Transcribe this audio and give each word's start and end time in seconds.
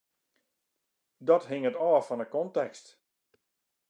Dat 1.27 1.43
hinget 1.51 1.79
ôf 1.89 2.03
fan 2.07 2.21
de 2.21 2.27
kontekst. 2.35 2.85